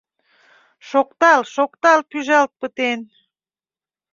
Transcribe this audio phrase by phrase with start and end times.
[0.87, 2.99] Шоктал-шоктал пӱжалт пытен